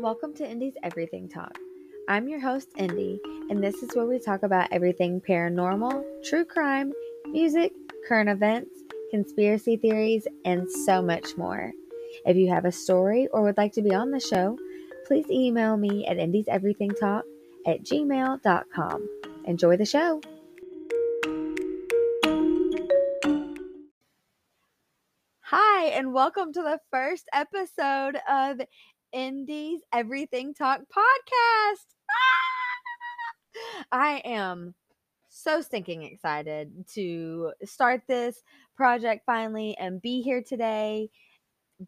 Welcome 0.00 0.32
to 0.36 0.50
Indi's 0.50 0.72
Everything 0.82 1.28
Talk. 1.28 1.58
I'm 2.08 2.26
your 2.26 2.40
host, 2.40 2.70
Indi, 2.78 3.20
and 3.50 3.62
this 3.62 3.82
is 3.82 3.94
where 3.94 4.06
we 4.06 4.18
talk 4.18 4.42
about 4.42 4.72
everything 4.72 5.20
paranormal, 5.20 6.02
true 6.24 6.46
crime, 6.46 6.94
music, 7.26 7.70
current 8.08 8.30
events, 8.30 8.70
conspiracy 9.10 9.76
theories, 9.76 10.26
and 10.46 10.66
so 10.86 11.02
much 11.02 11.36
more. 11.36 11.72
If 12.24 12.38
you 12.38 12.48
have 12.48 12.64
a 12.64 12.72
story 12.72 13.28
or 13.28 13.42
would 13.42 13.58
like 13.58 13.74
to 13.74 13.82
be 13.82 13.94
on 13.94 14.10
the 14.10 14.20
show, 14.20 14.56
please 15.06 15.26
email 15.28 15.76
me 15.76 16.06
at 16.06 16.16
indiseverythingtalk 16.16 17.22
at 17.66 17.82
gmail.com. 17.82 19.08
Enjoy 19.44 19.76
the 19.76 19.84
show. 19.84 20.22
Hi, 25.42 25.88
and 25.88 26.14
welcome 26.14 26.54
to 26.54 26.62
the 26.62 26.80
first 26.90 27.28
episode 27.34 28.16
of 28.26 28.62
Indi's 29.12 29.80
Everything 29.92 30.54
Talk 30.54 30.80
podcast. 30.80 31.94
I 33.92 34.22
am 34.24 34.74
so 35.28 35.60
stinking 35.60 36.02
excited 36.02 36.86
to 36.94 37.52
start 37.64 38.02
this 38.08 38.42
project 38.76 39.22
finally 39.26 39.76
and 39.78 40.02
be 40.02 40.22
here 40.22 40.42
today 40.42 41.10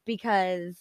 because 0.04 0.76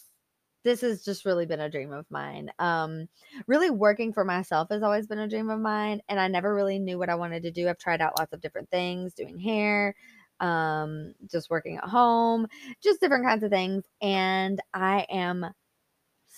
this 0.63 0.82
has 0.82 1.04
just 1.04 1.26
really 1.26 1.46
been 1.46 1.59
a 1.59 1.70
dream 1.70 1.91
of 1.91 2.05
mine. 2.09 2.52
Um, 2.60 3.08
really 3.48 3.70
working 3.70 4.13
for 4.13 4.23
myself 4.23 4.70
has 4.71 4.84
always 4.84 5.08
been 5.08 5.20
a 5.20 5.27
dream 5.27 5.49
of 5.49 5.60
mine, 5.60 6.02
and 6.08 6.20
I 6.20 6.27
never 6.27 6.54
really 6.54 6.80
knew 6.80 6.98
what 6.99 7.10
I 7.10 7.16
wanted 7.16 7.44
to 7.44 7.52
do. 7.52 7.68
I've 7.68 7.80
tried 7.80 8.02
out 8.02 8.18
lots 8.20 8.34
of 8.34 8.41
different 8.41 8.70
things, 8.70 9.13
doing 9.13 9.40
hair, 9.40 9.96
um, 10.40 11.13
just 11.30 11.49
working 11.49 11.77
at 11.77 11.85
home, 11.85 12.48
just 12.84 12.99
different 12.99 13.26
kinds 13.26 13.44
of 13.44 13.52
things. 13.52 13.84
And 14.02 14.60
I 14.73 15.05
am 15.10 15.46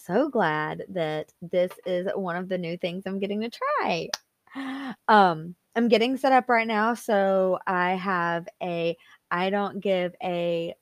so 0.05 0.29
glad 0.29 0.83
that 0.89 1.31
this 1.41 1.71
is 1.85 2.07
one 2.15 2.35
of 2.35 2.49
the 2.49 2.57
new 2.57 2.77
things 2.77 3.03
I'm 3.05 3.19
getting 3.19 3.41
to 3.41 3.49
try. 3.49 4.09
Um, 5.07 5.55
I'm 5.75 5.87
getting 5.87 6.17
set 6.17 6.31
up 6.31 6.47
right 6.47 6.67
now. 6.67 6.93
So 6.93 7.57
I 7.65 7.93
have 7.93 8.47
a 8.61 8.95
I 9.31 9.49
don't 9.49 9.79
give 9.79 10.13
a 10.21 10.75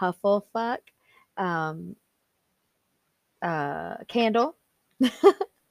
Hufflefuck 0.00 0.78
um, 1.36 1.94
uh, 3.42 3.96
candle. 4.08 4.56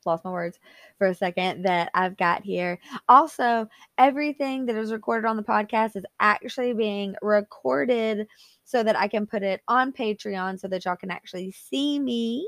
Lost 0.06 0.24
my 0.24 0.32
words 0.32 0.60
for 0.98 1.08
a 1.08 1.16
second 1.16 1.64
that 1.64 1.90
I've 1.94 2.16
got 2.16 2.44
here. 2.44 2.80
Also, 3.10 3.68
everything 3.98 4.68
that 4.68 4.76
is 4.76 4.92
recorded 4.94 5.28
on 5.28 5.36
the 5.36 5.44
podcast 5.44 5.96
is 5.96 6.06
actually 6.20 6.74
being 6.74 7.16
recorded 7.22 8.28
so 8.64 8.84
that 8.84 8.98
I 8.98 9.08
can 9.08 9.26
put 9.26 9.44
it 9.44 9.62
on 9.68 9.92
Patreon 9.92 10.60
so 10.60 10.68
that 10.68 10.86
y'all 10.86 10.96
can 10.96 11.12
actually 11.12 11.52
see 11.52 12.00
me. 12.00 12.48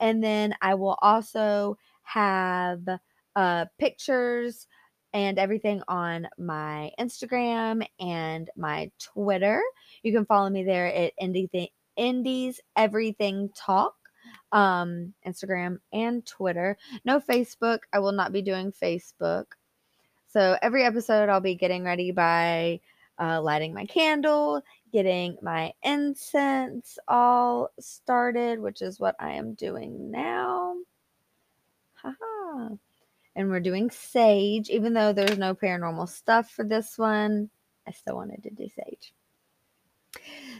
And 0.00 0.22
then 0.22 0.54
I 0.60 0.74
will 0.74 0.98
also 1.00 1.78
have 2.02 2.80
uh, 3.34 3.66
pictures 3.78 4.66
and 5.12 5.38
everything 5.38 5.82
on 5.88 6.28
my 6.38 6.90
Instagram 6.98 7.86
and 7.98 8.50
my 8.56 8.90
Twitter. 8.98 9.62
You 10.02 10.12
can 10.12 10.26
follow 10.26 10.50
me 10.50 10.64
there 10.64 10.86
at 10.86 11.12
Indi 11.20 11.72
Indi's 11.96 12.60
Everything 12.76 13.50
Talk 13.56 13.94
um, 14.52 15.12
Instagram, 15.26 15.78
and 15.92 16.24
Twitter. 16.24 16.76
No 17.04 17.20
Facebook. 17.20 17.80
I 17.92 17.98
will 17.98 18.12
not 18.12 18.32
be 18.32 18.42
doing 18.42 18.72
Facebook. 18.72 19.46
So 20.28 20.56
every 20.60 20.84
episode, 20.84 21.28
I'll 21.28 21.40
be 21.40 21.54
getting 21.54 21.84
ready 21.84 22.12
by 22.12 22.80
uh, 23.18 23.40
lighting 23.40 23.72
my 23.72 23.86
candle, 23.86 24.62
getting 24.92 25.36
my 25.42 25.72
incense 25.82 26.98
all 27.08 27.70
started, 27.80 28.60
which 28.60 28.82
is 28.82 29.00
what 29.00 29.16
I 29.18 29.32
am 29.32 29.54
doing 29.54 30.10
now. 30.10 30.76
Haha. 31.94 32.70
And 33.34 33.50
we're 33.50 33.60
doing 33.60 33.90
sage, 33.90 34.70
even 34.70 34.94
though 34.94 35.12
there's 35.12 35.38
no 35.38 35.54
paranormal 35.54 36.08
stuff 36.08 36.50
for 36.50 36.64
this 36.64 36.96
one. 36.96 37.50
I 37.86 37.92
still 37.92 38.16
wanted 38.16 38.42
to 38.44 38.50
do 38.50 38.68
sage. 38.68 39.12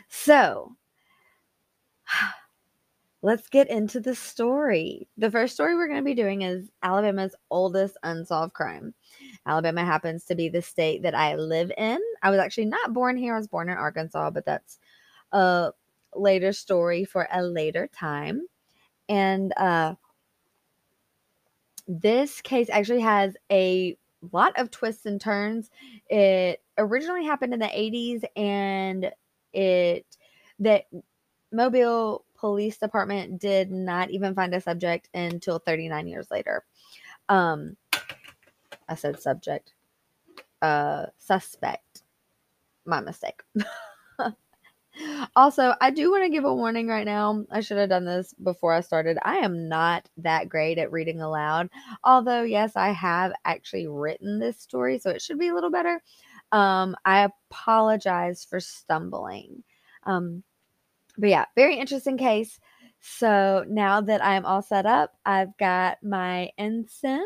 So, 0.09 0.77
let's 3.23 3.49
get 3.49 3.71
into 3.71 4.01
the 4.01 4.15
story. 4.15 5.09
The 5.17 5.31
first 5.31 5.55
story 5.55 5.75
we're 5.75 5.89
going 5.89 6.01
to 6.01 6.05
be 6.05 6.15
doing 6.15 6.43
is 6.43 6.71
Alabama's 6.83 7.35
oldest 7.51 7.97
unsolved 8.03 8.53
crime. 8.53 8.95
Alabama 9.47 9.85
happens 9.85 10.25
to 10.25 10.35
be 10.35 10.49
the 10.49 10.63
state 10.63 11.03
that 11.03 11.15
I 11.15 11.37
live 11.37 11.71
in. 11.77 11.99
I 12.23 12.31
was 12.31 12.41
actually 12.41 12.67
not 12.67 12.93
born 12.93 13.17
here, 13.17 13.35
I 13.35 13.39
was 13.39 13.47
born 13.47 13.69
in 13.69 13.77
Arkansas, 13.77 14.31
but 14.31 14.45
that's 14.45 14.79
a 15.33 15.73
later 16.15 16.53
story 16.53 17.05
for 17.05 17.29
a 17.33 17.43
later 17.43 17.89
time. 17.89 18.43
And 19.09 19.53
uh, 19.57 19.95
this 21.87 22.41
case 22.41 22.69
actually 22.71 23.01
has 23.01 23.37
a 23.51 23.97
lot 24.33 24.59
of 24.59 24.71
twists 24.71 25.07
and 25.07 25.21
turns. 25.21 25.71
It 26.09 26.63
originally 26.79 27.25
happened 27.25 27.55
in 27.55 27.61
the 27.61 27.67
80s 27.67 28.25
and 28.37 29.13
it 29.53 30.07
that 30.59 30.87
Mobile 31.53 32.25
Police 32.37 32.79
Department 32.79 33.41
did 33.41 33.71
not 33.71 34.11
even 34.11 34.35
find 34.35 34.55
a 34.55 34.61
subject 34.61 35.09
until 35.15 35.59
39 35.59 36.07
years 36.07 36.31
later. 36.31 36.65
Um, 37.29 37.77
I 38.89 38.95
said 38.95 39.21
subject, 39.21 39.75
uh, 40.63 41.07
suspect. 41.19 42.03
My 42.85 43.01
mistake. 43.01 43.43
also, 45.37 45.75
I 45.81 45.91
do 45.91 46.11
want 46.11 46.25
to 46.25 46.31
give 46.31 46.45
a 46.45 46.55
warning 46.55 46.87
right 46.87 47.05
now. 47.05 47.45
I 47.51 47.61
should 47.61 47.79
have 47.79 47.89
done 47.89 48.05
this 48.05 48.33
before 48.35 48.73
I 48.73 48.81
started. 48.81 49.19
I 49.23 49.39
am 49.39 49.69
not 49.69 50.09
that 50.19 50.49
great 50.49 50.79
at 50.79 50.93
reading 50.93 51.21
aloud. 51.21 51.69
Although, 52.05 52.43
yes, 52.43 52.77
I 52.77 52.91
have 52.91 53.33
actually 53.45 53.89
written 53.89 54.39
this 54.39 54.61
story, 54.61 54.99
so 54.99 55.11
it 55.11 55.21
should 55.21 55.39
be 55.39 55.49
a 55.49 55.55
little 55.55 55.71
better. 55.71 56.01
Um, 56.53 56.95
I 57.05 57.29
apologize 57.51 58.47
for 58.49 58.61
stumbling. 58.61 59.65
Um, 60.05 60.45
but 61.19 61.31
yeah, 61.31 61.47
very 61.57 61.77
interesting 61.77 62.17
case. 62.17 62.61
So 63.01 63.65
now 63.69 64.01
that 64.01 64.25
I'm 64.25 64.45
all 64.45 64.63
set 64.63 64.87
up, 64.87 65.15
I've 65.25 65.57
got 65.59 66.03
my 66.03 66.51
incense, 66.59 67.25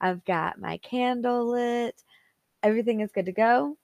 I've 0.00 0.24
got 0.24 0.60
my 0.60 0.78
candle 0.78 1.46
lit, 1.50 2.02
everything 2.62 3.00
is 3.00 3.12
good 3.12 3.26
to 3.26 3.32
go. 3.32 3.76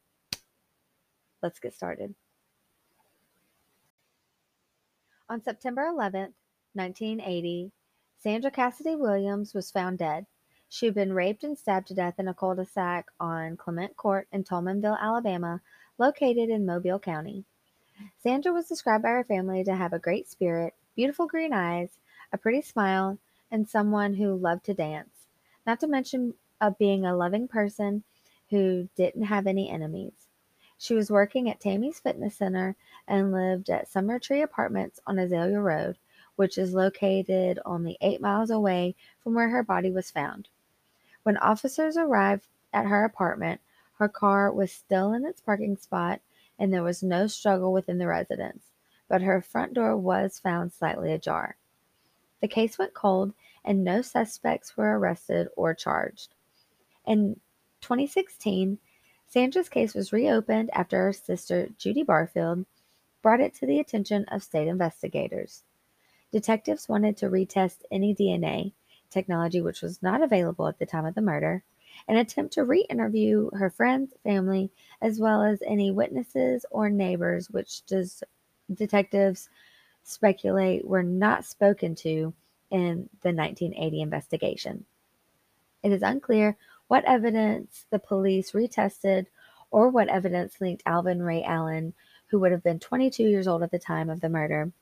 Let's 1.42 1.58
get 1.58 1.74
started. 1.74 2.14
On 5.28 5.42
September 5.42 5.82
11th, 5.82 6.34
1980, 6.74 7.72
Sandra 8.18 8.50
Cassidy 8.50 8.96
Williams 8.96 9.54
was 9.54 9.70
found 9.70 9.98
dead. 9.98 10.26
She 10.68 10.86
had 10.86 10.94
been 10.94 11.12
raped 11.12 11.42
and 11.44 11.56
stabbed 11.56 11.88
to 11.88 11.94
death 11.94 12.18
in 12.18 12.28
a 12.28 12.34
cul 12.34 12.54
de 12.54 12.66
sac 12.66 13.06
on 13.18 13.56
Clement 13.56 13.96
Court 13.96 14.28
in 14.32 14.44
Tolmanville, 14.44 15.00
Alabama, 15.00 15.60
located 15.98 16.48
in 16.48 16.66
Mobile 16.66 16.98
County. 16.98 17.44
Sandra 18.22 18.52
was 18.52 18.68
described 18.68 19.02
by 19.02 19.10
her 19.10 19.24
family 19.24 19.64
to 19.64 19.74
have 19.74 19.92
a 19.92 19.98
great 19.98 20.28
spirit, 20.28 20.74
beautiful 20.94 21.26
green 21.26 21.52
eyes, 21.52 21.98
a 22.32 22.38
pretty 22.38 22.62
smile, 22.62 23.18
and 23.50 23.68
someone 23.68 24.14
who 24.14 24.34
loved 24.34 24.64
to 24.64 24.74
dance, 24.74 25.19
not 25.66 25.80
to 25.80 25.86
mention 25.86 26.34
of 26.60 26.78
being 26.78 27.04
a 27.04 27.16
loving 27.16 27.48
person 27.48 28.04
who 28.50 28.88
didn't 28.96 29.24
have 29.24 29.46
any 29.46 29.70
enemies. 29.70 30.26
She 30.78 30.94
was 30.94 31.10
working 31.10 31.50
at 31.50 31.60
Tammy's 31.60 32.00
Fitness 32.00 32.36
Center 32.36 32.74
and 33.06 33.32
lived 33.32 33.68
at 33.68 33.88
Summer 33.88 34.18
Tree 34.18 34.42
Apartments 34.42 34.98
on 35.06 35.18
Azalea 35.18 35.60
Road, 35.60 35.98
which 36.36 36.56
is 36.56 36.72
located 36.72 37.58
only 37.66 37.98
eight 38.00 38.20
miles 38.20 38.50
away 38.50 38.94
from 39.22 39.34
where 39.34 39.50
her 39.50 39.62
body 39.62 39.90
was 39.90 40.10
found. 40.10 40.48
When 41.22 41.36
officers 41.36 41.96
arrived 41.96 42.46
at 42.72 42.86
her 42.86 43.04
apartment, 43.04 43.60
her 43.98 44.08
car 44.08 44.50
was 44.50 44.72
still 44.72 45.12
in 45.12 45.26
its 45.26 45.42
parking 45.42 45.76
spot 45.76 46.22
and 46.58 46.72
there 46.72 46.82
was 46.82 47.02
no 47.02 47.26
struggle 47.26 47.72
within 47.72 47.98
the 47.98 48.06
residence, 48.06 48.64
but 49.08 49.22
her 49.22 49.40
front 49.40 49.74
door 49.74 49.96
was 49.96 50.38
found 50.38 50.72
slightly 50.72 51.12
ajar. 51.12 51.56
The 52.40 52.48
case 52.48 52.78
went 52.78 52.94
cold, 52.94 53.34
and 53.64 53.84
no 53.84 54.02
suspects 54.02 54.76
were 54.76 54.98
arrested 54.98 55.48
or 55.56 55.74
charged. 55.74 56.34
In 57.06 57.40
2016, 57.80 58.78
Sandra's 59.26 59.68
case 59.68 59.94
was 59.94 60.12
reopened 60.12 60.70
after 60.72 60.98
her 61.04 61.12
sister, 61.12 61.68
Judy 61.78 62.02
Barfield, 62.02 62.66
brought 63.22 63.40
it 63.40 63.54
to 63.54 63.66
the 63.66 63.78
attention 63.78 64.24
of 64.26 64.42
state 64.42 64.66
investigators. 64.66 65.62
Detectives 66.32 66.88
wanted 66.88 67.16
to 67.18 67.30
retest 67.30 67.82
any 67.90 68.14
DNA, 68.14 68.72
technology 69.10 69.60
which 69.60 69.82
was 69.82 70.02
not 70.02 70.22
available 70.22 70.66
at 70.66 70.78
the 70.78 70.86
time 70.86 71.06
of 71.06 71.14
the 71.14 71.20
murder, 71.20 71.62
and 72.08 72.18
attempt 72.18 72.54
to 72.54 72.64
re 72.64 72.86
interview 72.88 73.50
her 73.52 73.70
friends, 73.70 74.14
family, 74.22 74.70
as 75.00 75.20
well 75.20 75.42
as 75.42 75.62
any 75.66 75.90
witnesses 75.90 76.64
or 76.70 76.88
neighbors, 76.88 77.50
which 77.50 77.84
does, 77.86 78.22
detectives 78.72 79.48
speculate 80.02 80.86
were 80.86 81.02
not 81.02 81.44
spoken 81.44 81.94
to 81.94 82.32
in 82.70 83.08
the 83.22 83.32
1980 83.32 84.00
investigation. 84.00 84.84
It 85.82 85.92
is 85.92 86.02
unclear 86.02 86.56
what 86.88 87.04
evidence 87.04 87.86
the 87.90 87.98
police 87.98 88.52
retested 88.52 89.26
or 89.70 89.88
what 89.88 90.08
evidence 90.08 90.60
linked 90.60 90.82
Alvin 90.86 91.22
Ray 91.22 91.42
Allen, 91.44 91.94
who 92.26 92.40
would 92.40 92.52
have 92.52 92.62
been 92.62 92.78
22 92.78 93.22
years 93.22 93.46
old 93.46 93.62
at 93.62 93.70
the 93.70 93.78
time 93.78 94.10
of 94.10 94.20
the 94.20 94.28
murder. 94.28 94.72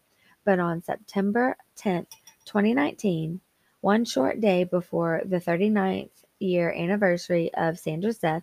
But 0.44 0.58
on 0.58 0.82
September 0.82 1.56
10, 1.76 2.06
2019, 2.46 3.40
One 3.80 4.04
short 4.04 4.40
day 4.40 4.64
before 4.64 5.22
the 5.24 5.38
39th 5.38 6.24
year 6.40 6.72
anniversary 6.72 7.52
of 7.54 7.78
Sandra's 7.78 8.18
death, 8.18 8.42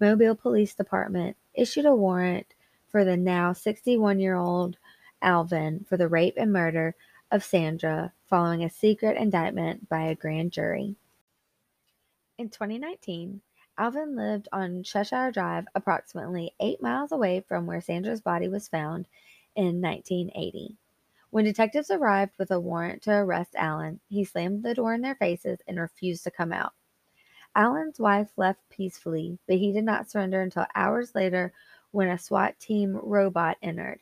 Mobile 0.00 0.34
Police 0.34 0.74
Department 0.74 1.36
issued 1.54 1.86
a 1.86 1.94
warrant 1.94 2.46
for 2.88 3.04
the 3.04 3.16
now 3.16 3.52
61 3.52 4.18
year 4.18 4.34
old 4.34 4.76
Alvin 5.22 5.84
for 5.88 5.96
the 5.96 6.08
rape 6.08 6.34
and 6.36 6.52
murder 6.52 6.96
of 7.30 7.44
Sandra 7.44 8.12
following 8.28 8.64
a 8.64 8.70
secret 8.70 9.16
indictment 9.16 9.88
by 9.88 10.02
a 10.02 10.14
grand 10.14 10.52
jury. 10.52 10.96
In 12.38 12.48
2019, 12.48 13.40
Alvin 13.76 14.14
lived 14.14 14.48
on 14.52 14.82
Cheshire 14.82 15.32
Drive, 15.32 15.66
approximately 15.74 16.54
eight 16.60 16.80
miles 16.80 17.12
away 17.12 17.40
from 17.40 17.66
where 17.66 17.80
Sandra's 17.80 18.20
body 18.20 18.48
was 18.48 18.68
found 18.68 19.08
in 19.56 19.80
1980. 19.80 20.76
When 21.30 21.44
detectives 21.44 21.90
arrived 21.90 22.38
with 22.38 22.52
a 22.52 22.60
warrant 22.60 23.02
to 23.02 23.12
arrest 23.12 23.54
Allen, 23.56 24.00
he 24.08 24.24
slammed 24.24 24.62
the 24.62 24.74
door 24.74 24.94
in 24.94 25.00
their 25.00 25.16
faces 25.16 25.58
and 25.66 25.80
refused 25.80 26.22
to 26.24 26.30
come 26.30 26.52
out. 26.52 26.72
Allen's 27.56 27.98
wife 27.98 28.30
left 28.36 28.68
peacefully, 28.68 29.38
but 29.46 29.56
he 29.56 29.72
did 29.72 29.84
not 29.84 30.08
surrender 30.08 30.40
until 30.40 30.66
hours 30.74 31.14
later 31.14 31.52
when 31.90 32.08
a 32.08 32.18
SWAT 32.18 32.58
team 32.60 32.96
robot 33.02 33.56
entered. 33.62 34.00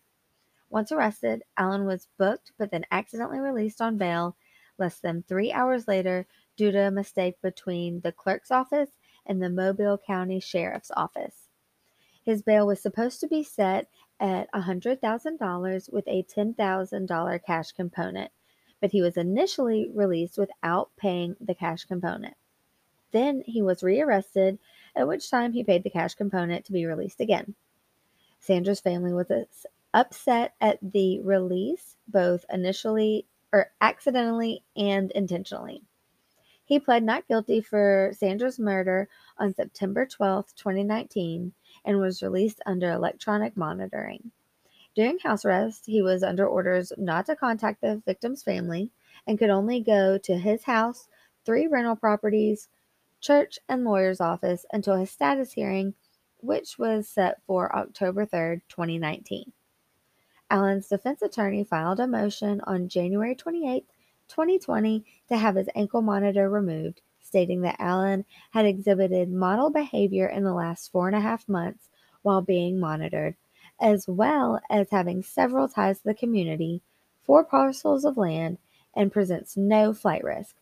Once 0.73 0.91
arrested, 0.91 1.43
Allen 1.59 1.85
was 1.85 2.09
booked 2.17 2.51
but 2.57 2.71
then 2.71 2.87
accidentally 2.91 3.39
released 3.39 3.83
on 3.83 3.99
bail 3.99 4.35
less 4.79 4.99
than 5.01 5.23
three 5.23 5.53
hours 5.53 5.87
later 5.87 6.27
due 6.57 6.73
to 6.73 6.79
a 6.79 6.91
mistake 6.91 7.39
between 7.43 8.01
the 8.01 8.11
clerk's 8.11 8.51
office 8.51 8.89
and 9.27 9.43
the 9.43 9.51
Mobile 9.51 9.99
County 9.99 10.41
Sheriff's 10.41 10.91
Office. 10.97 11.51
His 12.25 12.41
bail 12.41 12.67
was 12.67 12.81
supposed 12.81 13.21
to 13.21 13.29
be 13.29 13.43
set 13.43 13.91
at 14.19 14.51
$100,000 14.53 15.93
with 15.93 16.09
a 16.09 16.23
$10,000 16.23 17.45
cash 17.45 17.73
component, 17.73 18.31
but 18.81 18.93
he 18.93 19.03
was 19.03 19.19
initially 19.19 19.91
released 19.93 20.39
without 20.39 20.91
paying 20.97 21.37
the 21.39 21.55
cash 21.55 21.85
component. 21.85 22.35
Then 23.11 23.43
he 23.45 23.61
was 23.61 23.83
rearrested, 23.83 24.59
at 24.97 25.07
which 25.07 25.31
time 25.31 25.53
he 25.53 25.65
paid 25.65 25.85
the 25.85 25.91
cash 25.91 26.15
component 26.15 26.65
to 26.65 26.73
be 26.73 26.87
released 26.87 27.21
again. 27.21 27.57
Sandra's 28.39 28.81
family 28.81 29.13
was 29.13 29.27
upset 29.95 30.55
at 30.61 30.79
the 30.83 31.21
release, 31.21 31.97
both 32.09 32.45
initially 32.53 33.27
or 33.53 33.71
accidentally 33.81 34.65
and 34.77 35.11
intentionally. 35.13 35.83
He 36.65 36.79
pled 36.81 37.03
not 37.03 37.29
guilty 37.29 37.61
for 37.61 38.13
Sandra's 38.17 38.59
murder 38.59 39.09
on 39.37 39.53
September 39.53 40.07
12, 40.07 40.55
2019, 40.55 41.53
and 41.85 41.99
was 41.99 42.23
released 42.23 42.63
under 42.65 42.91
electronic 42.91 43.57
monitoring. 43.57 44.31
During 44.95 45.19
house 45.19 45.45
arrest, 45.45 45.87
he 45.87 46.03
was 46.03 46.23
under 46.23 46.47
orders 46.47 46.93
not 46.97 47.27
to 47.27 47.37
contact 47.37 47.81
the 47.81 48.03
victim's 48.07 48.43
family 48.43 48.91
and 49.27 49.39
could 49.39 49.51
only 49.51 49.81
go 49.81 50.19
to 50.19 50.39
his 50.39 50.65
house, 50.65 51.09
three 51.45 51.67
rental 51.67 51.97
properties, 51.97 52.69
church, 53.21 53.59
and 53.69 53.85
lawyer's 53.85 54.21
office 54.21 54.65
until 54.73 54.97
his 54.97 55.11
status 55.11 55.53
hearing, 55.53 55.95
which 56.39 56.79
was 56.79 57.09
set 57.09 57.43
for 57.47 57.75
October 57.75 58.25
3, 58.27 58.63
2019. 58.69 59.53
Allen's 60.53 60.87
defense 60.87 61.23
attorney 61.23 61.65
filed 61.65 61.99
a 61.99 62.07
motion 62.07 62.61
on 62.65 62.87
January 62.87 63.35
28, 63.35 63.87
2020, 64.29 65.03
to 65.31 65.37
have 65.39 65.57
his 65.57 65.71
ankle 65.75 66.03
monitor 66.03 66.51
removed, 66.51 67.01
stating 67.23 67.63
that 67.63 67.77
Allen 67.79 68.27
had 68.51 68.67
exhibited 68.67 69.33
model 69.33 69.71
behavior 69.71 70.29
in 70.29 70.45
the 70.45 70.53
last 70.53 70.93
four 70.93 71.07
and 71.07 71.17
a 71.17 71.23
half 71.23 71.49
months 71.49 71.89
while 72.21 72.43
being 72.43 72.79
monitored, 72.79 73.35
as 73.81 74.07
well 74.07 74.61
as 74.69 74.91
having 74.91 75.23
several 75.23 75.69
ties 75.69 76.01
to 76.01 76.05
the 76.05 76.15
community, 76.15 76.83
four 77.23 77.43
parcels 77.45 78.05
of 78.05 78.19
land, 78.19 78.59
and 78.95 79.11
presents 79.11 79.57
no 79.57 79.95
flight 79.95 80.23
risk. 80.23 80.55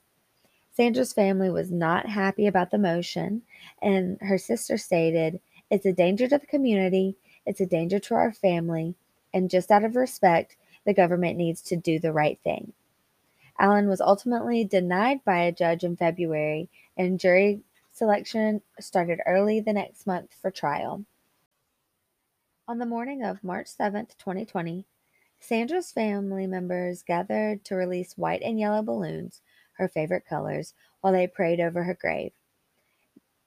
Sandra's 0.71 1.13
family 1.13 1.51
was 1.51 1.73
not 1.73 2.07
happy 2.09 2.47
about 2.47 2.71
the 2.71 2.79
motion, 2.79 3.43
and 3.83 4.19
her 4.21 4.39
sister 4.39 4.79
stated, 4.79 5.41
It's 5.69 5.85
a 5.85 5.93
danger 5.93 6.29
to 6.29 6.39
the 6.39 6.47
community, 6.47 7.17
it's 7.45 7.61
a 7.61 7.67
danger 7.67 7.99
to 7.99 8.15
our 8.15 8.33
family, 8.33 8.95
and 9.32 9.50
just 9.50 9.71
out 9.71 9.85
of 9.85 9.97
respect, 9.97 10.56
the 10.85 10.94
government 10.94 11.37
needs 11.37 11.62
to 11.62 11.77
do 11.77 11.99
the 11.99 12.12
right 12.12 12.38
thing. 12.43 12.73
Allen 13.59 13.88
was 13.88 14.00
ultimately 14.00 14.65
denied 14.65 15.25
by 15.25 15.41
a 15.41 15.53
judge 15.53 15.85
in 15.85 15.97
February, 15.97 16.69
and 16.97 17.21
jury 17.21 17.61
selection 17.93 18.62
started 18.79 19.21
early 19.27 19.61
the 19.61 19.73
next 19.73 20.06
month 20.06 20.35
for 20.41 20.50
trial. 20.50 21.05
On 22.67 22.79
the 22.79 22.87
morning 22.87 23.23
of 23.23 23.44
March 23.44 23.67
7, 23.67 24.06
2020, 24.19 24.87
Sandra's 25.41 25.91
family 25.91 26.47
members 26.47 27.03
gathered 27.03 27.65
to 27.65 27.75
release 27.75 28.17
white 28.17 28.43
and 28.43 28.59
yellow 28.59 28.82
balloons 28.82 29.41
her 29.81 29.88
favorite 29.88 30.27
colors, 30.27 30.75
while 31.00 31.12
they 31.12 31.27
prayed 31.27 31.59
over 31.59 31.82
her 31.82 31.94
grave. 31.94 32.32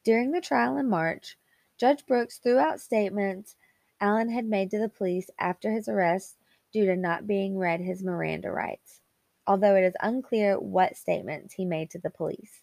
During 0.03 0.31
the 0.31 0.41
trial 0.41 0.77
in 0.77 0.89
March, 0.89 1.37
Judge 1.77 2.05
Brooks 2.05 2.39
threw 2.39 2.57
out 2.57 2.81
statements 2.81 3.55
Allen 3.99 4.29
had 4.29 4.45
made 4.45 4.71
to 4.71 4.79
the 4.79 4.89
police 4.89 5.29
after 5.39 5.71
his 5.71 5.87
arrest 5.87 6.37
due 6.71 6.85
to 6.85 6.95
not 6.95 7.27
being 7.27 7.57
read 7.57 7.79
his 7.79 8.03
Miranda 8.03 8.51
rights, 8.51 9.01
although 9.47 9.75
it 9.75 9.83
is 9.83 9.95
unclear 10.01 10.59
what 10.59 10.97
statements 10.97 11.53
he 11.53 11.65
made 11.65 11.89
to 11.91 11.99
the 11.99 12.09
police. 12.09 12.61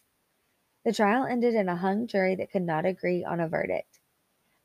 The 0.83 0.93
trial 0.93 1.25
ended 1.25 1.55
in 1.55 1.69
a 1.69 1.75
hung 1.75 2.07
jury 2.07 2.35
that 2.35 2.51
could 2.51 2.63
not 2.63 2.85
agree 2.85 3.23
on 3.23 3.39
a 3.39 3.47
verdict. 3.47 3.99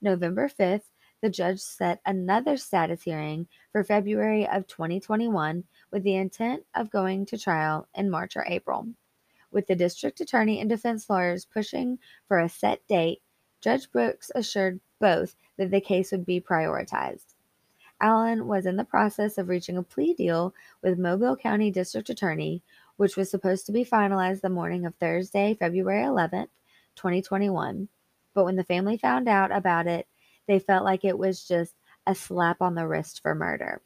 November 0.01 0.49
5th, 0.49 0.91
the 1.23 1.31
judge 1.31 1.61
set 1.61 2.01
another 2.05 2.57
status 2.57 3.03
hearing 3.03 3.49
for 3.73 3.83
February 3.83 4.47
of 4.47 4.67
2021 4.67 5.65
with 5.91 6.03
the 6.03 6.15
intent 6.15 6.65
of 6.75 6.91
going 6.91 7.27
to 7.27 7.39
trial 7.39 7.89
in 7.95 8.11
March 8.11 8.37
or 8.37 8.45
April. 8.47 8.89
With 9.51 9.67
the 9.67 9.77
district 9.77 10.21
attorney 10.21 10.61
and 10.61 10.69
defense 10.69 11.09
lawyers 11.09 11.47
pushing 11.47 11.99
for 12.29 12.39
a 12.39 12.49
set 12.49 12.87
date, 12.87 13.23
Judge 13.61 13.91
Brooks 13.91 14.31
assured 14.35 14.81
both 15.01 15.35
that 15.56 15.70
the 15.70 15.81
case 15.81 16.12
would 16.12 16.26
be 16.26 16.41
prioritized. 16.41 17.35
Allen 18.00 18.47
was 18.47 18.67
in 18.67 18.76
the 18.76 18.85
process 18.85 19.38
of 19.38 19.49
reaching 19.49 19.76
a 19.76 19.82
plea 19.82 20.12
deal 20.12 20.55
with 20.82 20.99
Mobile 20.99 21.37
County 21.37 21.70
District 21.70 22.11
Attorney, 22.11 22.62
which 22.97 23.17
was 23.17 23.31
supposed 23.31 23.67
to 23.67 23.73
be 23.73 23.85
finalized 23.85 24.43
the 24.43 24.50
morning 24.50 24.85
of 24.85 24.94
Thursday, 24.97 25.55
February 25.55 26.05
11th, 26.05 26.49
2021. 26.97 27.88
But 28.35 28.44
when 28.44 28.56
the 28.56 28.64
family 28.64 28.99
found 28.99 29.29
out 29.29 29.50
about 29.50 29.87
it, 29.87 30.06
they 30.47 30.58
felt 30.58 30.85
like 30.85 31.05
it 31.05 31.19
was 31.19 31.47
just 31.47 31.75
a 32.06 32.14
slap 32.14 32.61
on 32.61 32.75
the 32.75 32.87
wrist 32.87 33.23
for 33.23 33.35
murder. 33.35 33.81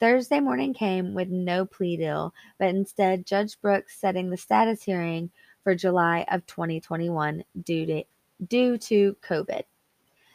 Thursday 0.00 0.38
morning 0.38 0.74
came 0.74 1.14
with 1.14 1.28
no 1.28 1.64
plea 1.64 1.96
deal, 1.96 2.32
but 2.58 2.68
instead 2.68 3.26
Judge 3.26 3.60
Brooks 3.60 3.98
setting 3.98 4.30
the 4.30 4.36
status 4.36 4.82
hearing 4.82 5.30
for 5.64 5.74
July 5.74 6.24
of 6.30 6.46
2021 6.46 7.42
due 7.64 7.86
to, 7.86 8.04
due 8.46 8.78
to 8.78 9.16
COVID. 9.28 9.62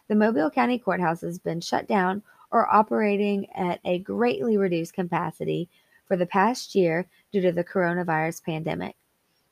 The 0.09 0.15
Mobile 0.15 0.51
County 0.51 0.77
Courthouse 0.79 1.21
has 1.21 1.39
been 1.39 1.61
shut 1.61 1.87
down 1.87 2.23
or 2.51 2.73
operating 2.73 3.49
at 3.51 3.79
a 3.85 3.99
greatly 3.99 4.57
reduced 4.57 4.93
capacity 4.93 5.69
for 6.05 6.17
the 6.17 6.25
past 6.25 6.75
year 6.75 7.07
due 7.31 7.41
to 7.41 7.51
the 7.51 7.63
coronavirus 7.63 8.43
pandemic. 8.43 8.95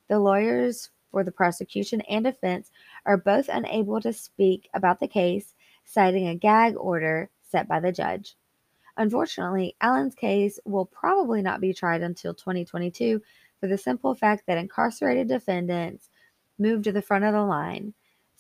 The 0.08 0.20
lawyers 0.20 0.90
for 1.10 1.24
the 1.24 1.32
prosecution 1.32 2.02
and 2.02 2.26
defense 2.26 2.70
are 3.06 3.18
both 3.18 3.50
unable 3.50 4.02
to 4.02 4.14
speak 4.14 4.70
about 4.74 5.00
the 5.00 5.08
case, 5.08 5.56
citing 5.86 6.28
a 6.28 6.36
gag 6.36 6.76
order 6.78 7.30
set 7.42 7.68
by 7.68 7.80
the 7.80 7.92
judge. 7.92 8.36
Unfortunately, 8.98 9.76
Allen's 9.82 10.16
case 10.16 10.60
will 10.66 10.86
probably 10.86 11.42
not 11.42 11.62
be 11.62 11.74
tried 11.74 12.02
until 12.02 12.34
2022 12.34 13.22
for 13.60 13.68
the 13.68 13.78
simple 13.78 14.14
fact 14.14 14.44
that 14.48 14.58
incarcerated 14.58 15.28
defendants 15.28 16.10
move 16.60 16.84
to 16.84 16.92
the 16.92 17.02
front 17.02 17.24
of 17.24 17.34
the 17.34 17.42
line. 17.42 17.94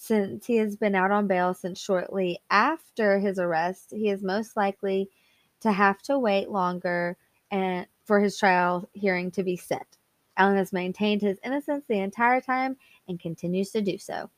Since 0.03 0.47
he 0.47 0.55
has 0.55 0.75
been 0.75 0.95
out 0.95 1.11
on 1.11 1.27
bail 1.27 1.53
since 1.53 1.79
shortly 1.79 2.39
after 2.49 3.19
his 3.19 3.37
arrest, 3.37 3.91
he 3.91 4.09
is 4.09 4.23
most 4.23 4.57
likely 4.57 5.11
to 5.59 5.71
have 5.71 6.01
to 6.01 6.17
wait 6.17 6.49
longer 6.49 7.17
and 7.51 7.85
for 8.05 8.19
his 8.19 8.35
trial 8.35 8.89
hearing 8.93 9.29
to 9.29 9.43
be 9.43 9.55
set. 9.55 9.99
Allen 10.37 10.57
has 10.57 10.73
maintained 10.73 11.21
his 11.21 11.37
innocence 11.45 11.85
the 11.87 11.99
entire 11.99 12.41
time 12.41 12.77
and 13.07 13.19
continues 13.19 13.69
to 13.73 13.81
do 13.83 13.99
so. 13.99 14.31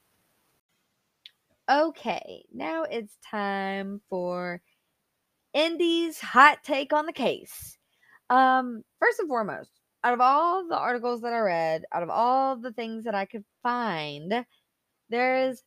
Okay, 1.72 2.44
now 2.54 2.84
it's 2.84 3.16
time 3.26 4.02
for 4.10 4.62
Indi's 5.54 6.20
hot 6.20 6.62
take 6.66 6.92
on 6.92 7.06
the 7.06 7.14
case. 7.14 7.78
Um, 8.30 8.84
first 9.00 9.20
and 9.20 9.30
foremost, 9.30 9.72
out 10.04 10.14
of 10.14 10.20
all 10.20 10.68
the 10.68 10.78
articles 10.78 11.22
that 11.22 11.32
I 11.32 11.40
read, 11.40 11.86
out 11.94 12.04
of 12.04 12.10
all 12.10 12.58
the 12.58 12.74
things 12.74 13.06
that 13.06 13.16
I 13.16 13.24
could 13.24 13.46
find, 13.62 14.46
there 15.10 15.50
is 15.50 15.64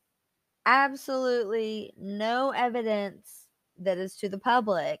absolutely 0.65 1.93
no 1.97 2.51
evidence 2.51 3.47
that 3.79 3.97
is 3.97 4.15
to 4.17 4.29
the 4.29 4.37
public 4.37 4.99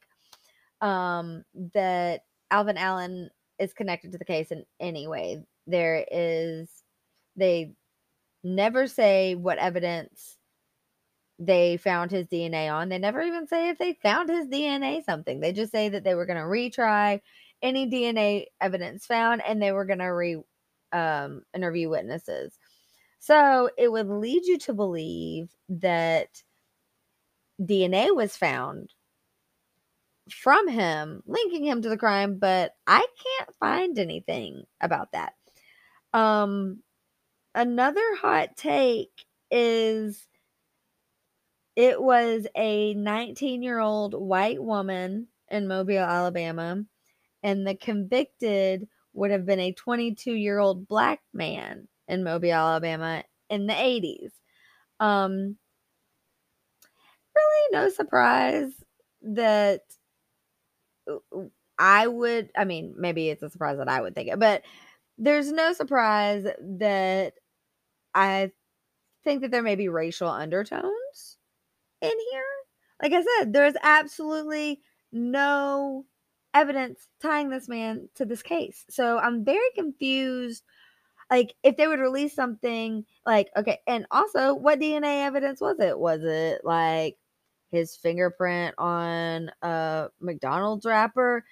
um, 0.81 1.43
that 1.73 2.21
Alvin 2.51 2.77
Allen 2.77 3.29
is 3.59 3.73
connected 3.73 4.11
to 4.11 4.17
the 4.17 4.25
case 4.25 4.51
in 4.51 4.63
any 4.79 5.07
way. 5.07 5.43
There 5.65 6.05
is, 6.09 6.69
they 7.35 7.73
never 8.43 8.87
say 8.87 9.35
what 9.35 9.57
evidence 9.57 10.37
they 11.39 11.77
found 11.77 12.11
his 12.11 12.27
DNA 12.27 12.71
on. 12.71 12.89
They 12.89 12.97
never 12.97 13.21
even 13.21 13.47
say 13.47 13.69
if 13.69 13.77
they 13.77 13.93
found 14.01 14.29
his 14.29 14.47
DNA 14.47 15.03
something. 15.03 15.39
They 15.39 15.51
just 15.51 15.71
say 15.71 15.89
that 15.89 16.03
they 16.03 16.15
were 16.15 16.25
going 16.25 16.39
to 16.39 16.43
retry 16.43 17.21
any 17.61 17.89
DNA 17.89 18.45
evidence 18.61 19.05
found 19.05 19.41
and 19.45 19.61
they 19.61 19.71
were 19.71 19.85
going 19.85 19.99
to 19.99 20.05
re 20.05 20.37
um, 20.93 21.43
interview 21.53 21.89
witnesses. 21.89 22.57
So 23.27 23.69
it 23.77 23.91
would 23.91 24.07
lead 24.07 24.45
you 24.45 24.57
to 24.59 24.73
believe 24.73 25.49
that 25.67 26.43
DNA 27.61 28.15
was 28.15 28.37
found 28.37 28.93
from 30.31 30.69
him, 30.69 31.23
linking 31.25 31.65
him 31.65 31.81
to 31.81 31.89
the 31.89 31.97
crime, 31.97 32.39
but 32.39 32.73
I 32.87 32.99
can't 32.99 33.55
find 33.59 33.99
anything 33.99 34.63
about 34.79 35.11
that. 35.11 35.33
Um, 36.13 36.83
another 37.53 38.15
hot 38.15 38.55
take 38.55 39.25
is 39.51 40.25
it 41.75 42.01
was 42.01 42.47
a 42.55 42.93
19 42.93 43.61
year 43.61 43.79
old 43.79 44.13
white 44.13 44.63
woman 44.63 45.27
in 45.51 45.67
Mobile, 45.67 45.97
Alabama, 45.99 46.85
and 47.43 47.67
the 47.67 47.75
convicted 47.75 48.87
would 49.11 49.31
have 49.31 49.45
been 49.45 49.59
a 49.59 49.73
22 49.73 50.31
year 50.31 50.59
old 50.59 50.87
black 50.87 51.19
man 51.33 51.89
in 52.07 52.23
Mobile, 52.23 52.51
Alabama 52.51 53.23
in 53.49 53.67
the 53.67 53.73
80s. 53.73 54.31
Um, 54.99 55.57
really, 57.35 57.71
no 57.71 57.89
surprise 57.89 58.71
that 59.21 59.81
I 61.77 62.07
would, 62.07 62.49
I 62.57 62.65
mean, 62.65 62.95
maybe 62.97 63.29
it's 63.29 63.43
a 63.43 63.49
surprise 63.49 63.77
that 63.77 63.89
I 63.89 64.01
would 64.01 64.15
think 64.15 64.29
it, 64.29 64.39
but 64.39 64.63
there's 65.17 65.51
no 65.51 65.73
surprise 65.73 66.45
that 66.61 67.33
I 68.13 68.51
think 69.23 69.41
that 69.41 69.51
there 69.51 69.63
may 69.63 69.75
be 69.75 69.89
racial 69.89 70.29
undertones 70.29 71.37
in 72.01 72.11
here. 72.31 72.43
Like 73.01 73.13
I 73.13 73.23
said, 73.39 73.53
there's 73.53 73.75
absolutely 73.83 74.81
no 75.11 76.05
evidence 76.53 77.07
tying 77.21 77.49
this 77.49 77.67
man 77.67 78.09
to 78.15 78.25
this 78.25 78.41
case. 78.41 78.85
So 78.89 79.19
I'm 79.19 79.45
very 79.45 79.69
confused. 79.75 80.63
Like, 81.29 81.55
if 81.63 81.75
they 81.77 81.87
would 81.87 81.99
release 81.99 82.33
something 82.33 83.05
like, 83.25 83.49
okay, 83.57 83.79
and 83.87 84.05
also, 84.11 84.53
what 84.53 84.79
DNA 84.79 85.25
evidence 85.25 85.59
was 85.61 85.79
it? 85.79 85.97
Was 85.99 86.21
it 86.23 86.61
like 86.63 87.17
his 87.71 87.95
fingerprint 87.95 88.75
on 88.77 89.51
a 89.61 90.07
McDonald's 90.21 90.85
wrapper 90.85 91.43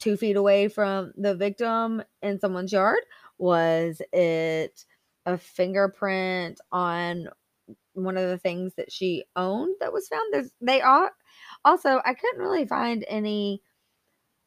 two 0.00 0.16
feet 0.16 0.36
away 0.36 0.68
from 0.68 1.12
the 1.16 1.34
victim 1.34 2.02
in 2.22 2.38
someone's 2.38 2.72
yard? 2.72 3.00
Was 3.38 4.00
it 4.12 4.84
a 5.26 5.38
fingerprint 5.38 6.60
on 6.72 7.28
one 7.94 8.16
of 8.16 8.28
the 8.28 8.38
things 8.38 8.74
that 8.76 8.92
she 8.92 9.24
owned 9.36 9.76
that 9.80 9.92
was 9.92 10.08
found? 10.08 10.32
There's 10.32 10.50
they 10.60 10.80
are 10.80 11.12
also 11.64 12.00
I 12.04 12.14
couldn't 12.14 12.40
really 12.40 12.66
find 12.66 13.04
any 13.08 13.62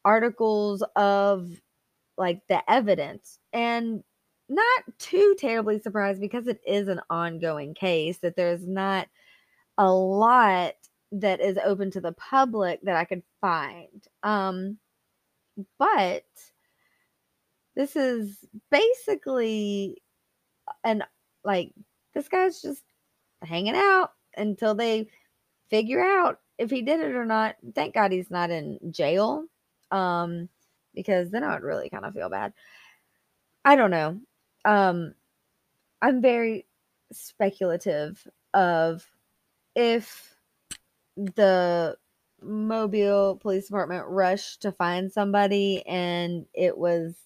articles 0.04 0.82
of 0.96 1.50
like 2.16 2.42
the 2.48 2.68
evidence 2.70 3.38
and 3.52 4.02
not 4.48 4.84
too 4.98 5.36
terribly 5.38 5.80
surprised 5.80 6.20
because 6.20 6.46
it 6.46 6.60
is 6.66 6.88
an 6.88 7.00
ongoing 7.10 7.74
case 7.74 8.18
that 8.18 8.36
there's 8.36 8.66
not 8.66 9.08
a 9.76 9.90
lot 9.90 10.74
that 11.12 11.40
is 11.40 11.58
open 11.64 11.90
to 11.92 12.00
the 12.00 12.12
public 12.12 12.80
that 12.82 12.96
I 12.96 13.04
could 13.04 13.22
find. 13.40 14.02
Um, 14.22 14.78
but 15.78 16.24
this 17.74 17.96
is 17.96 18.36
basically 18.70 20.02
an 20.84 21.04
like 21.44 21.72
this 22.14 22.28
guy's 22.28 22.60
just 22.60 22.82
hanging 23.42 23.76
out 23.76 24.12
until 24.36 24.74
they 24.74 25.08
figure 25.70 26.04
out 26.04 26.40
if 26.58 26.70
he 26.70 26.82
did 26.82 27.00
it 27.00 27.14
or 27.14 27.24
not. 27.24 27.56
Thank 27.74 27.94
God 27.94 28.12
he's 28.12 28.30
not 28.30 28.50
in 28.50 28.78
jail. 28.90 29.44
Um, 29.90 30.48
because 30.94 31.30
then 31.30 31.44
I 31.44 31.54
would 31.54 31.62
really 31.62 31.88
kind 31.88 32.04
of 32.04 32.14
feel 32.14 32.28
bad. 32.28 32.52
I 33.64 33.76
don't 33.76 33.90
know. 33.90 34.20
Um, 34.68 35.14
I'm 36.02 36.20
very 36.20 36.66
speculative 37.10 38.22
of 38.52 39.04
if 39.74 40.36
the 41.16 41.96
Mobile 42.42 43.36
Police 43.36 43.66
Department 43.66 44.04
rushed 44.08 44.62
to 44.62 44.72
find 44.72 45.10
somebody 45.10 45.86
and 45.86 46.44
it 46.52 46.76
was 46.76 47.16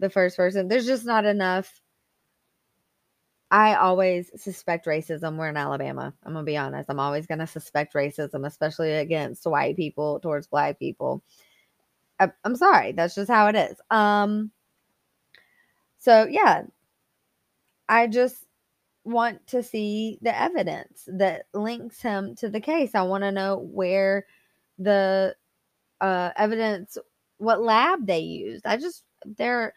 the 0.00 0.10
first 0.10 0.36
person. 0.36 0.66
There's 0.66 0.86
just 0.86 1.06
not 1.06 1.24
enough. 1.24 1.80
I 3.52 3.76
always 3.76 4.32
suspect 4.42 4.86
racism. 4.86 5.36
We're 5.36 5.50
in 5.50 5.56
Alabama. 5.56 6.14
I'm 6.24 6.34
to 6.34 6.42
be 6.42 6.56
honest. 6.56 6.90
I'm 6.90 6.98
always 6.98 7.28
to 7.38 7.46
suspect 7.46 7.94
racism, 7.94 8.44
especially 8.44 8.92
against 8.94 9.46
white 9.46 9.76
people 9.76 10.18
towards 10.18 10.48
black 10.48 10.80
people. 10.80 11.22
I, 12.18 12.32
I'm 12.44 12.56
sorry. 12.56 12.90
That's 12.90 13.14
just 13.14 13.30
how 13.30 13.46
it 13.46 13.54
is. 13.54 13.76
Um, 13.90 14.50
so, 16.00 16.26
yeah, 16.26 16.62
I 17.88 18.06
just 18.06 18.46
want 19.04 19.46
to 19.48 19.62
see 19.62 20.18
the 20.22 20.38
evidence 20.38 21.04
that 21.08 21.46
links 21.54 22.00
him 22.00 22.34
to 22.36 22.48
the 22.48 22.60
case. 22.60 22.94
I 22.94 23.02
want 23.02 23.22
to 23.24 23.32
know 23.32 23.58
where 23.58 24.26
the 24.78 25.36
uh, 26.00 26.30
evidence, 26.36 26.96
what 27.38 27.62
lab 27.62 28.06
they 28.06 28.20
used. 28.20 28.66
I 28.66 28.78
just, 28.78 29.04
there 29.24 29.60
are 29.60 29.74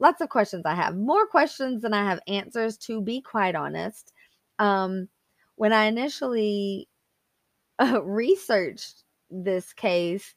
lots 0.00 0.20
of 0.20 0.28
questions 0.28 0.64
I 0.66 0.74
have, 0.74 0.96
more 0.96 1.26
questions 1.26 1.82
than 1.82 1.94
I 1.94 2.04
have 2.04 2.20
answers, 2.28 2.76
to 2.78 3.00
be 3.00 3.22
quite 3.22 3.54
honest. 3.54 4.12
Um, 4.58 5.08
when 5.56 5.72
I 5.72 5.86
initially 5.86 6.88
uh, 7.78 8.02
researched 8.02 9.04
this 9.30 9.72
case, 9.72 10.34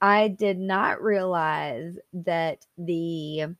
I 0.00 0.28
did 0.28 0.58
not 0.58 1.02
realize 1.02 1.96
that 2.12 2.66
the 2.76 3.54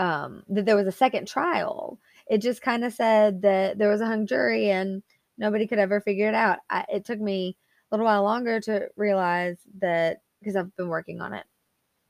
um, 0.00 0.42
that 0.48 0.64
there 0.64 0.76
was 0.76 0.86
a 0.86 0.92
second 0.92 1.28
trial 1.28 2.00
it 2.30 2.38
just 2.38 2.62
kind 2.62 2.84
of 2.84 2.92
said 2.94 3.42
that 3.42 3.76
there 3.76 3.90
was 3.90 4.00
a 4.00 4.06
hung 4.06 4.24
jury 4.24 4.70
and 4.70 5.02
nobody 5.36 5.66
could 5.66 5.80
ever 5.80 6.00
figure 6.00 6.28
it 6.28 6.34
out. 6.34 6.60
I, 6.70 6.86
it 6.88 7.04
took 7.04 7.20
me 7.20 7.56
a 7.90 7.94
little 7.94 8.06
while 8.06 8.22
longer 8.22 8.60
to 8.60 8.88
realize 8.96 9.56
that 9.80 10.22
because 10.38 10.54
I've 10.54 10.74
been 10.76 10.88
working 10.88 11.20
on 11.20 11.34
it 11.34 11.44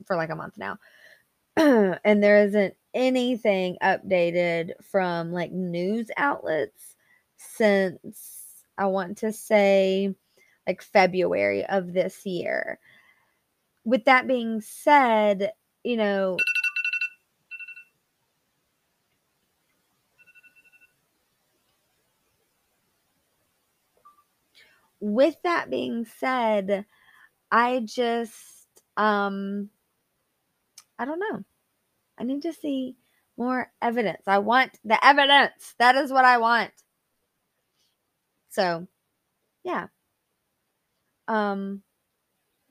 for 0.05 0.15
like 0.15 0.29
a 0.29 0.35
month 0.35 0.59
now. 0.59 0.77
and 1.57 2.23
there 2.23 2.45
isn't 2.45 2.75
anything 2.93 3.77
updated 3.81 4.73
from 4.83 5.31
like 5.31 5.51
news 5.51 6.11
outlets 6.17 6.95
since 7.37 8.63
I 8.77 8.85
want 8.85 9.17
to 9.19 9.33
say 9.33 10.13
like 10.67 10.83
February 10.83 11.65
of 11.65 11.93
this 11.93 12.27
year. 12.27 12.77
With 13.85 14.05
that 14.05 14.27
being 14.27 14.61
said, 14.61 15.53
you 15.83 15.97
know, 15.97 16.37
with 25.01 25.35
that 25.43 25.69
being 25.69 26.05
said, 26.05 26.85
I 27.51 27.81
just 27.83 28.37
um 28.95 29.69
I 30.97 31.05
don't 31.05 31.19
know. 31.19 31.43
I 32.17 32.23
need 32.23 32.43
to 32.43 32.53
see 32.53 32.95
more 33.37 33.71
evidence. 33.81 34.23
I 34.27 34.37
want 34.37 34.79
the 34.85 35.03
evidence. 35.05 35.75
That 35.79 35.95
is 35.95 36.11
what 36.11 36.25
I 36.25 36.37
want. 36.37 36.71
So, 38.49 38.87
yeah. 39.63 39.87
Um 41.27 41.81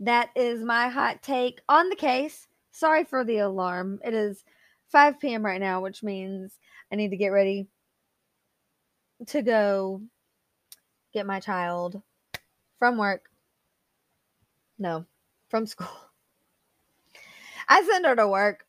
that 0.00 0.30
is 0.34 0.62
my 0.62 0.88
hot 0.88 1.22
take 1.22 1.60
on 1.68 1.90
the 1.90 1.96
case. 1.96 2.46
Sorry 2.72 3.04
for 3.04 3.24
the 3.24 3.38
alarm. 3.38 3.98
It 4.04 4.14
is 4.14 4.44
5 4.88 5.20
p.m. 5.20 5.44
right 5.44 5.60
now, 5.60 5.82
which 5.82 6.02
means 6.02 6.58
I 6.92 6.96
need 6.96 7.10
to 7.10 7.16
get 7.16 7.28
ready 7.28 7.68
to 9.26 9.42
go 9.42 10.02
get 11.12 11.26
my 11.26 11.40
child 11.40 12.00
from 12.80 12.96
work. 12.96 13.30
No, 14.78 15.04
from 15.48 15.66
school. 15.66 15.86
I 17.68 17.84
send 17.84 18.04
her 18.06 18.16
to 18.16 18.26
work. 18.26 18.66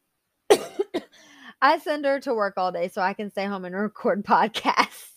I 1.61 1.79
send 1.79 2.05
her 2.05 2.19
to 2.19 2.35
work 2.35 2.55
all 2.57 2.71
day 2.71 2.89
so 2.89 3.01
I 3.01 3.13
can 3.13 3.31
stay 3.31 3.45
home 3.45 3.65
and 3.65 3.75
record 3.79 4.23
podcasts. 4.23 5.07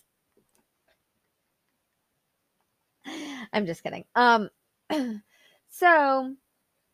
I'm 3.52 3.66
just 3.66 3.82
kidding. 3.82 4.04
Um 4.14 4.48
so 5.68 6.34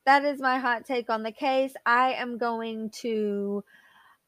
that 0.06 0.24
is 0.24 0.40
my 0.40 0.58
hot 0.58 0.86
take 0.86 1.10
on 1.10 1.22
the 1.22 1.32
case. 1.32 1.74
I 1.84 2.14
am 2.14 2.38
going 2.38 2.90
to 3.02 3.62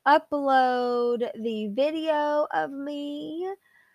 upload 0.07 1.27
the 1.41 1.69
video 1.69 2.47
of 2.53 2.71
me 2.71 3.49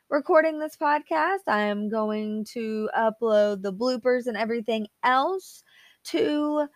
recording 0.10 0.58
this 0.58 0.78
podcast. 0.78 1.48
I 1.48 1.64
am 1.64 1.90
going 1.90 2.46
to 2.54 2.90
upload 2.98 3.62
the 3.62 3.74
bloopers 3.74 4.28
and 4.28 4.38
everything 4.38 4.88
else 5.04 5.64
to 6.06 6.68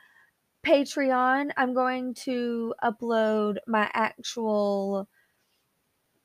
Patreon. 0.66 1.52
I'm 1.56 1.74
going 1.74 2.14
to 2.26 2.74
upload 2.84 3.58
my 3.68 3.90
actual 3.94 5.08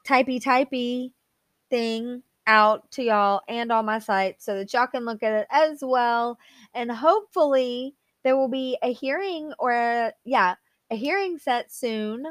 typey 0.07 0.43
typey 0.43 1.13
thing 1.71 2.23
out 2.47 2.91
to 2.93 3.03
y'all 3.03 3.41
and 3.49 3.71
on 3.71 3.85
my 3.87 3.99
site 3.99 4.43
so 4.43 4.57
that 4.57 4.73
y'all 4.73 4.87
can 4.87 5.05
look 5.05 5.23
at 5.23 5.33
it 5.33 5.47
as 5.51 5.79
well. 5.83 6.39
And 6.75 6.91
hopefully 6.91 7.95
there 8.25 8.37
will 8.37 8.49
be 8.49 8.79
a 8.83 8.93
hearing 8.93 9.53
or 9.59 9.73
a, 9.73 10.13
yeah, 10.25 10.57
a 10.91 10.97
hearing 10.97 11.39
set 11.39 11.73
soon 11.73 12.25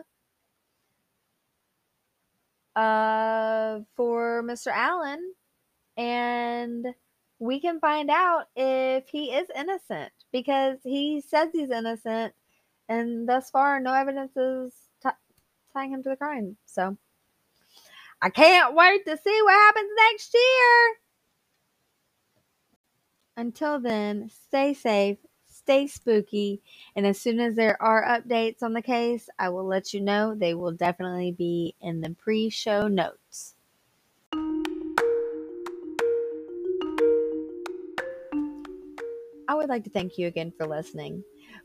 uh, 2.75 3.79
for 3.95 4.43
Mr. 4.43 4.67
Allen, 4.73 5.33
and 5.97 6.87
we 7.39 7.59
can 7.59 7.79
find 7.79 8.09
out 8.09 8.45
if 8.55 9.07
he 9.09 9.31
is 9.31 9.47
innocent 9.55 10.11
because 10.31 10.77
he 10.83 11.21
says 11.21 11.49
he's 11.53 11.69
innocent, 11.71 12.33
and 12.89 13.27
thus 13.27 13.49
far, 13.49 13.79
no 13.79 13.93
evidence 13.93 14.35
is 14.37 14.73
t- 15.03 15.09
tying 15.73 15.91
him 15.91 16.03
to 16.03 16.09
the 16.09 16.15
crime. 16.15 16.57
So 16.65 16.97
I 18.21 18.29
can't 18.29 18.75
wait 18.75 19.05
to 19.05 19.17
see 19.17 19.39
what 19.43 19.53
happens 19.53 19.89
next 20.11 20.33
year. 20.33 20.95
Until 23.37 23.79
then, 23.79 24.29
stay 24.47 24.73
safe, 24.73 25.17
stay 25.65 25.87
spooky, 25.87 26.61
and 26.95 27.07
as 27.07 27.19
soon 27.19 27.39
as 27.39 27.55
there 27.55 27.81
are 27.81 28.05
updates 28.05 28.61
on 28.61 28.73
the 28.73 28.83
case, 28.83 29.27
I 29.39 29.49
will 29.49 29.65
let 29.65 29.95
you 29.95 30.01
know. 30.01 30.35
They 30.35 30.53
will 30.53 30.71
definitely 30.71 31.31
be 31.31 31.73
in 31.81 32.01
the 32.01 32.11
pre 32.11 32.51
show 32.51 32.87
notes. 32.87 33.55
I 39.47 39.55
would 39.55 39.69
like 39.69 39.83
to 39.85 39.89
thank 39.89 40.19
you 40.19 40.27
again 40.27 40.53
for 40.55 40.67
listening. 40.67 41.23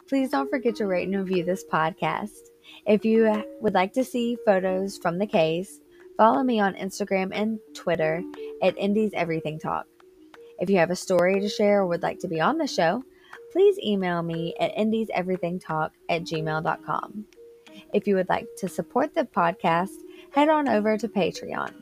Please 0.09 0.31
don't 0.31 0.49
forget 0.49 0.77
to 0.77 0.87
rate 0.87 1.07
and 1.07 1.19
review 1.19 1.45
this 1.45 1.65
podcast. 1.71 2.49
If 2.87 3.05
you 3.05 3.45
would 3.61 3.75
like 3.75 3.93
to 3.95 4.05
see 4.05 4.39
photos 4.47 4.97
from 4.97 5.19
the 5.19 5.27
case, 5.27 5.79
follow 6.17 6.43
me 6.43 6.59
on 6.59 6.73
Instagram 6.75 7.33
and 7.35 7.59
Twitter 7.75 8.23
at 8.63 8.79
Indi's 8.79 9.13
Everything 9.13 9.59
Talk. 9.59 9.85
If 10.59 10.71
you 10.71 10.79
have 10.79 10.91
a 10.91 10.97
story 10.97 11.39
to 11.41 11.49
share 11.51 11.81
or 11.81 11.87
would 11.87 12.03
like 12.03 12.21
to 12.21 12.29
be 12.29 12.41
on 12.41 12.57
the 12.57 12.67
show, 12.67 13.03
please 13.53 13.79
email 13.79 14.23
me 14.23 14.55
at 14.61 14.77
indiseverythingtalk 14.77 15.91
at 16.09 16.23
gmail.com. 16.23 17.25
If 17.93 18.07
you 18.07 18.15
would 18.17 18.29
like 18.29 18.47
to 18.59 18.69
support 18.69 19.15
the 19.15 19.25
podcast, 19.25 19.97
head 20.33 20.49
on 20.49 20.69
over 20.69 20.97
to 20.97 21.09
Patreon. 21.09 21.73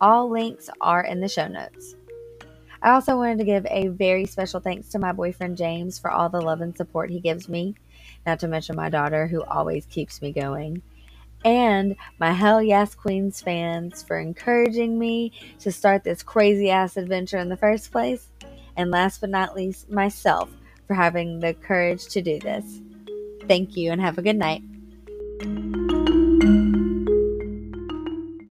All 0.00 0.28
links 0.28 0.68
are 0.80 1.02
in 1.02 1.20
the 1.20 1.28
show 1.28 1.48
notes. 1.48 1.96
I 2.82 2.90
also 2.90 3.16
wanted 3.16 3.38
to 3.38 3.44
give 3.44 3.66
a 3.70 3.88
very 3.88 4.26
special 4.26 4.60
thanks 4.60 4.88
to 4.90 4.98
my 4.98 5.12
boyfriend 5.12 5.56
James 5.56 5.98
for 5.98 6.10
all 6.10 6.28
the 6.28 6.40
love 6.40 6.60
and 6.60 6.76
support 6.76 7.08
he 7.08 7.20
gives 7.20 7.48
me, 7.48 7.74
not 8.26 8.40
to 8.40 8.48
mention 8.48 8.76
my 8.76 8.90
daughter 8.90 9.26
who 9.26 9.42
always 9.44 9.86
keeps 9.86 10.20
me 10.20 10.32
going, 10.32 10.82
and 11.46 11.96
my 12.18 12.32
Hell 12.32 12.62
Yes 12.62 12.94
Queens 12.94 13.40
fans 13.40 14.02
for 14.02 14.18
encouraging 14.18 14.98
me 14.98 15.32
to 15.60 15.72
start 15.72 16.04
this 16.04 16.22
crazy 16.22 16.70
ass 16.70 16.98
adventure 16.98 17.38
in 17.38 17.48
the 17.48 17.56
first 17.56 17.90
place, 17.90 18.28
and 18.76 18.90
last 18.90 19.22
but 19.22 19.30
not 19.30 19.56
least, 19.56 19.90
myself 19.90 20.50
for 20.86 20.94
having 20.94 21.40
the 21.40 21.54
courage 21.54 22.06
to 22.08 22.22
do 22.22 22.38
this. 22.38 22.80
Thank 23.46 23.76
you 23.76 23.92
and 23.92 24.00
have 24.00 24.18
a 24.18 24.22
good 24.22 24.36
night. 24.36 24.62